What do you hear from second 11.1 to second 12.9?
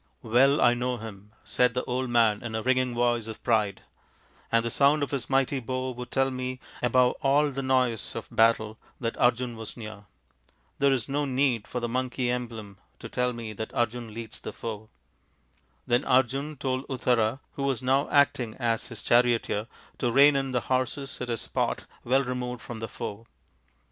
need for the monkey emblem